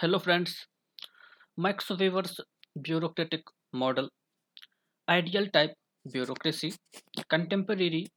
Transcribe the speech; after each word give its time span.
Hello, 0.00 0.18
friends. 0.18 0.66
Max 1.56 1.88
Weber's 1.88 2.38
bureaucratic 2.82 3.44
model, 3.72 4.10
ideal 5.08 5.46
type 5.46 5.72
bureaucracy, 6.12 6.74
contemporary 7.30 8.08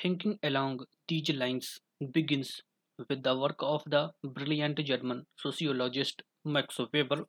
thinking 0.00 0.38
along 0.42 0.86
these 1.06 1.28
lines 1.28 1.80
begins 2.14 2.62
with 3.10 3.22
the 3.22 3.36
work 3.38 3.56
of 3.60 3.82
the 3.84 4.10
brilliant 4.24 4.82
German 4.82 5.26
sociologist 5.36 6.22
Max 6.46 6.78
Weber. 6.94 7.26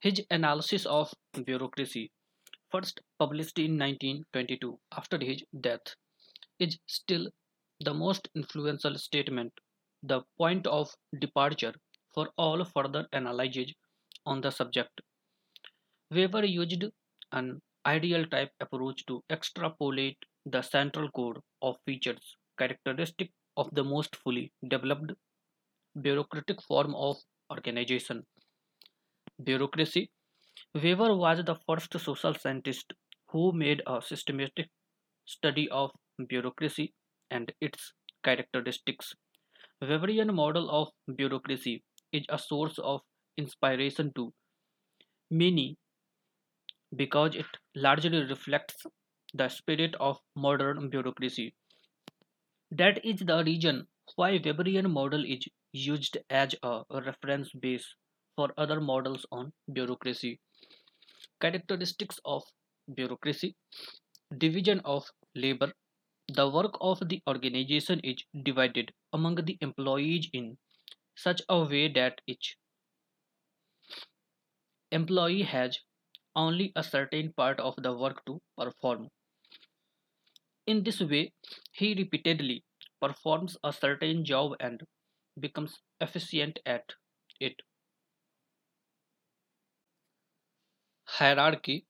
His 0.00 0.20
analysis 0.30 0.84
of 0.84 1.14
bureaucracy, 1.46 2.10
first 2.70 3.00
published 3.18 3.58
in 3.58 3.78
1922 3.78 4.78
after 4.94 5.16
his 5.18 5.42
death, 5.58 5.96
is 6.58 6.76
still 6.86 7.30
the 7.80 7.94
most 7.94 8.28
influential 8.34 8.98
statement, 8.98 9.54
the 10.02 10.20
point 10.36 10.66
of 10.66 10.94
departure 11.18 11.72
for 12.14 12.28
all 12.36 12.64
further 12.64 13.06
analysis 13.12 13.72
on 14.26 14.40
the 14.40 14.50
subject. 14.50 15.00
Weber 16.10 16.44
used 16.44 16.84
an 17.32 17.60
ideal 17.86 18.26
type 18.26 18.50
approach 18.60 19.04
to 19.06 19.22
extrapolate 19.30 20.18
the 20.46 20.62
central 20.62 21.10
code 21.10 21.38
of 21.60 21.76
features 21.84 22.36
characteristic 22.58 23.30
of 23.56 23.68
the 23.72 23.84
most 23.84 24.16
fully 24.16 24.52
developed 24.68 25.12
bureaucratic 26.00 26.62
form 26.62 26.94
of 26.94 27.16
organization. 27.50 28.24
Bureaucracy. 29.42 30.10
Weber 30.74 31.14
was 31.14 31.44
the 31.44 31.56
first 31.66 31.98
social 31.98 32.34
scientist 32.34 32.92
who 33.28 33.52
made 33.52 33.82
a 33.86 34.00
systematic 34.02 34.68
study 35.24 35.68
of 35.70 35.90
bureaucracy 36.28 36.92
and 37.30 37.52
its 37.60 37.92
characteristics. 38.24 39.14
Weberian 39.82 40.32
model 40.34 40.70
of 40.70 40.88
bureaucracy 41.16 41.82
is 42.12 42.24
a 42.28 42.38
source 42.38 42.78
of 42.78 43.00
inspiration 43.36 44.12
to 44.14 44.32
many 45.30 45.76
because 46.96 47.34
it 47.34 47.46
largely 47.74 48.24
reflects 48.24 48.86
the 49.34 49.48
spirit 49.48 49.94
of 50.00 50.18
modern 50.36 50.88
bureaucracy. 50.88 51.54
That 52.70 53.04
is 53.04 53.20
the 53.20 53.42
reason 53.44 53.86
why 54.16 54.38
Weberian 54.38 54.90
model 54.90 55.24
is 55.24 55.46
used 55.72 56.18
as 56.28 56.54
a 56.62 56.82
reference 56.90 57.50
base 57.52 57.94
for 58.36 58.52
other 58.58 58.80
models 58.80 59.24
on 59.30 59.52
bureaucracy. 59.72 60.40
Characteristics 61.40 62.18
of 62.24 62.42
bureaucracy, 62.94 63.54
division 64.38 64.80
of 64.84 65.10
labor. 65.34 65.72
The 66.34 66.48
work 66.48 66.76
of 66.80 67.08
the 67.08 67.22
organization 67.28 68.00
is 68.00 68.24
divided 68.44 68.92
among 69.12 69.36
the 69.36 69.58
employees 69.60 70.28
in 70.32 70.58
such 71.14 71.42
a 71.48 71.64
way 71.64 71.88
that 71.88 72.20
each 72.26 72.58
employee 74.92 75.42
has 75.42 75.80
only 76.36 76.72
a 76.76 76.84
certain 76.84 77.32
part 77.32 77.58
of 77.58 77.74
the 77.78 77.92
work 77.96 78.24
to 78.24 78.40
perform. 78.56 79.08
In 80.66 80.82
this 80.82 80.98
way, 80.98 81.34
he 81.70 81.94
repeatedly 81.94 82.64
performs 83.00 83.56
a 83.62 83.72
certain 83.72 84.24
job 84.24 84.56
and 84.58 84.84
becomes 85.38 85.78
efficient 86.00 86.58
at 86.66 86.94
it. 87.38 87.62
Hierarchy 91.18 91.86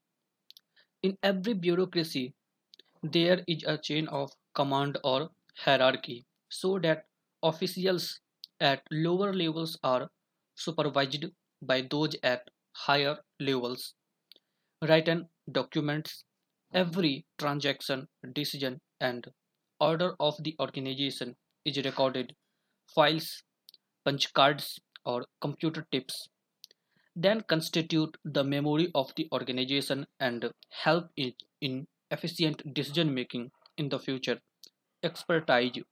In 1.01 1.17
every 1.23 1.55
bureaucracy, 1.55 2.35
there 3.03 3.45
is 3.49 3.65
a 3.65 3.79
chain 3.79 4.09
of 4.09 4.33
command 4.55 4.99
or 5.05 5.31
hierarchy 5.57 6.27
so 6.51 6.79
that 6.81 7.07
officials 7.43 8.21
at 8.63 8.83
lower 8.91 9.35
levels 9.35 9.79
are 9.85 10.11
supervised 10.55 11.27
by 11.63 11.83
those 11.83 12.17
at 12.23 12.49
higher 12.73 13.19
levels. 13.41 13.95
Written 14.83 15.31
documents, 15.51 16.25
every 16.75 17.27
transaction, 17.39 18.09
decision, 18.35 18.81
and 19.01 19.33
order 19.81 20.15
of 20.21 20.37
the 20.45 20.55
organization 20.61 21.37
is 21.65 21.79
recorded. 21.85 22.37
Files, 22.95 23.43
punch 24.05 24.33
cards, 24.35 24.81
or 25.05 25.27
computer 25.41 25.87
tips 25.93 26.29
then 27.17 27.41
constitute 27.43 28.19
the 28.25 28.45
memory 28.45 28.91
of 28.95 29.15
the 29.17 29.27
organization 29.33 30.07
and 30.21 30.53
help 30.69 31.11
it 31.17 31.43
in 31.63 31.89
efficient 32.11 32.63
decision 32.75 33.15
making 33.15 33.51
in 33.79 33.89
the 33.89 33.99
future. 33.99 34.41
Expertise 35.03 35.83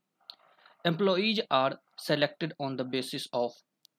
Employees 0.85 1.41
are 1.51 1.81
selected 1.97 2.53
on 2.61 2.77
the 2.77 2.85
basis 2.85 3.27
of 3.33 3.51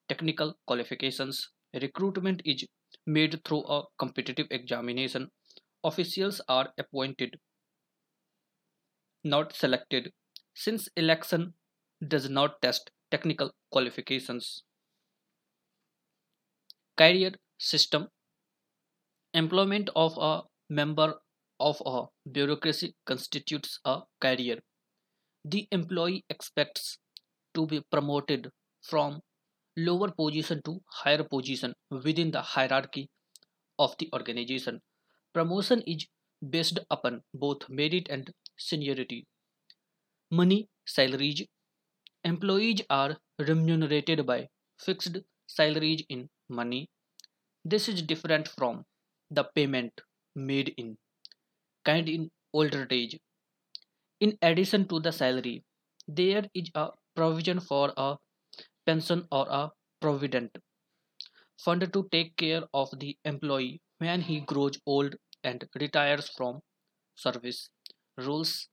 technical 0.08 0.60
qualifications. 0.68 1.50
Recruitment 1.74 2.44
is 2.46 2.68
made 3.08 3.44
through 3.44 3.64
a 3.64 3.86
competitive 3.98 4.46
examination. 4.52 5.32
Officials 5.84 6.40
are 6.48 6.72
appointed, 6.78 7.40
not 9.24 9.52
selected, 9.52 10.14
since 10.54 10.88
election 10.96 11.56
does 12.08 12.30
not 12.30 12.62
test 12.62 12.92
technical 13.10 13.52
qualifications. 13.72 14.64
Career 16.96 17.34
system 17.58 18.08
Employment 19.34 19.90
of 19.94 20.18
a 20.18 20.44
member 20.70 21.20
of 21.60 21.82
a 21.86 22.06
bureaucracy 22.32 22.96
constitutes 23.06 23.78
a 23.84 24.04
career. 24.22 24.62
The 25.46 25.68
employee 25.72 26.26
expects 26.30 26.98
to 27.54 27.68
be 27.68 27.82
promoted 27.92 28.52
from 28.82 29.22
lower 29.78 30.12
position 30.12 30.62
to 30.66 30.84
higher 30.88 31.24
position 31.24 31.76
within 31.90 32.32
the 32.32 32.42
hierarchy 32.42 33.10
of 33.80 33.98
the 34.00 34.10
organization. 34.14 34.82
Promotion 35.34 35.82
is 35.88 36.08
based 36.50 36.80
upon 36.92 37.24
both 37.34 37.70
merit 37.70 38.08
and 38.10 38.34
seniority. 38.58 39.28
Money 40.30 40.68
salaries 40.86 41.44
employees 42.24 42.82
are 42.90 43.18
remunerated 43.40 44.26
by 44.26 44.50
fixed 44.80 45.18
salaries 45.48 46.04
in 46.10 46.30
money. 46.50 46.90
This 47.66 47.90
is 47.90 48.02
different 48.04 48.48
from 48.48 48.86
the 49.32 49.46
payment 49.46 50.02
made 50.36 50.74
in 50.78 50.98
kind 51.86 52.10
in 52.10 52.32
older 52.54 52.88
age. 52.92 53.20
In 54.22 54.38
addition 54.42 54.88
to 54.88 55.02
the 55.02 55.12
salary, 55.12 55.66
there 56.08 56.46
is 56.54 56.72
a 56.76 56.92
provision 57.14 57.60
for 57.60 57.92
a 57.98 58.16
pension 58.86 59.28
or 59.32 59.48
a 59.50 59.72
provident 60.00 60.58
fund 61.64 61.94
to 61.94 62.08
take 62.12 62.36
care 62.36 62.64
of 62.74 62.90
the 63.00 63.18
employee 63.24 63.82
when 64.00 64.22
he 64.22 64.42
grows 64.42 64.78
old 64.86 65.16
and 65.44 65.64
retires 65.80 66.28
from 66.30 66.60
service. 67.16 67.70
Rules 68.18 68.68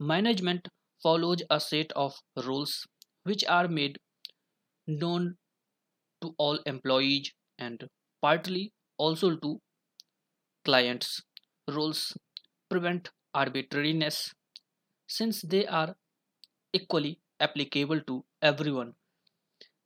Management 0.00 0.68
follows 1.02 1.42
a 1.50 1.60
set 1.60 1.92
of 1.92 2.14
rules 2.36 2.86
which 3.24 3.44
are 3.46 3.68
made 3.68 3.98
known 4.86 5.36
to 6.22 6.34
all 6.38 6.58
employees 6.66 7.32
and 7.58 7.88
partly 8.22 8.72
also 8.98 9.36
to 9.36 9.60
clients. 10.64 11.22
Rules 11.68 12.16
prevent 12.68 13.10
arbitrariness 13.34 14.34
since 15.06 15.42
they 15.42 15.66
are 15.66 15.96
equally 16.72 17.20
applicable 17.40 18.00
to 18.02 18.24
everyone. 18.42 18.94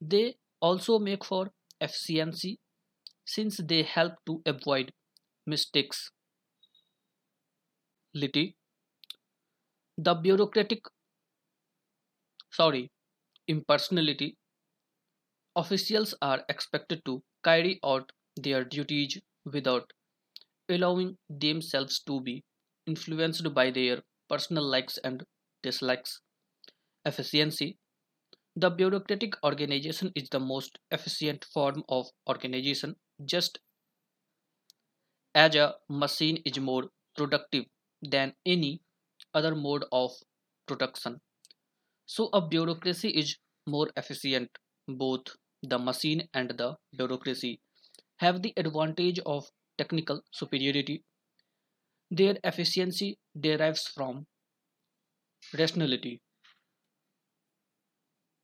They 0.01 0.37
also 0.61 0.99
make 0.99 1.25
for 1.25 1.53
efficiency 1.81 2.61
since 3.27 3.59
they 3.59 3.83
help 3.85 4.15
to 4.27 4.43
avoid 4.47 4.93
mistakes. 5.47 6.13
Liti, 8.15 8.55
the 9.97 10.15
bureaucratic, 10.17 10.83
sorry, 12.51 12.93
impersonality, 13.49 14.37
officials 15.55 16.13
are 16.21 16.45
expected 16.49 17.05
to 17.05 17.23
carry 17.45 17.79
out 17.85 18.11
their 18.37 18.65
duties 18.65 19.21
without 19.45 19.93
allowing 20.69 21.19
themselves 21.29 22.01
to 22.01 22.21
be 22.21 22.45
influenced 22.87 23.55
by 23.55 23.71
their 23.71 24.03
personal 24.31 24.65
likes 24.65 24.99
and 24.99 25.27
dislikes. 25.63 26.23
Efficiency 27.05 27.79
The 28.57 28.71
bureaucratic 28.71 29.35
organization 29.45 30.13
is 30.15 30.29
the 30.31 30.41
most 30.41 30.79
efficient 30.91 31.45
form 31.47 31.85
of 31.89 32.11
organization, 32.29 32.97
just 33.25 33.61
as 35.35 35.57
a 35.57 35.75
machine 35.89 36.37
is 36.45 36.57
more 36.61 36.89
productive 37.17 37.65
than 38.01 38.33
any 38.47 38.81
other 39.35 39.57
mode 39.57 39.85
of 39.93 40.13
production. 40.67 41.21
So, 42.07 42.29
a 42.33 42.47
bureaucracy 42.47 43.11
is 43.11 43.39
more 43.67 43.91
efficient. 43.97 44.51
Both 44.89 45.37
the 45.63 45.79
machine 45.79 46.29
and 46.35 46.51
the 46.51 46.77
bureaucracy 46.97 47.61
have 48.19 48.43
the 48.43 48.55
advantage 48.57 49.21
of 49.21 49.51
technical 49.79 50.23
superiority. 50.33 51.05
Their 52.11 52.39
efficiency 52.45 53.19
derives 53.37 53.89
from 53.89 54.27
rationality. 55.53 56.21